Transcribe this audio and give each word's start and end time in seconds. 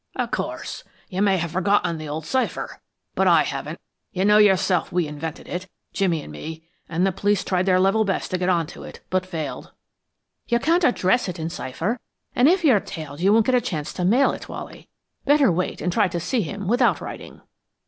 "Of 0.15 0.31
course. 0.31 0.83
You 1.09 1.21
may 1.21 1.37
have 1.37 1.51
forgotten 1.51 1.99
the 1.99 2.09
old 2.09 2.25
cipher, 2.25 2.79
but 3.13 3.27
I 3.27 3.43
haven't. 3.43 3.79
You 4.11 4.25
know 4.25 4.39
yourself 4.39 4.91
we 4.91 5.05
invented 5.05 5.47
it, 5.47 5.67
Jimmy 5.93 6.23
and 6.23 6.31
me, 6.31 6.63
and 6.89 7.05
the 7.05 7.11
police 7.11 7.43
tried 7.43 7.67
their 7.67 7.79
level 7.79 8.03
best 8.03 8.31
to 8.31 8.39
get 8.39 8.49
on 8.49 8.65
to 8.65 8.81
it, 8.81 9.01
but 9.11 9.27
failed." 9.27 9.73
"You 10.47 10.57
can't 10.57 10.83
address 10.83 11.29
it 11.29 11.37
in 11.37 11.51
cipher, 11.51 11.99
and 12.35 12.47
if 12.49 12.63
you're 12.63 12.79
tailed 12.79 13.19
you 13.19 13.31
won't 13.31 13.45
get 13.45 13.53
a 13.53 13.61
chance 13.61 13.93
to 13.93 14.03
mail 14.03 14.31
it, 14.31 14.49
Wally. 14.49 14.89
Better 15.25 15.51
wait 15.51 15.81
and 15.81 15.93
try 15.93 16.07
to 16.07 16.19
see 16.19 16.41
him 16.41 16.67
without 16.67 16.99
writing." 16.99 17.41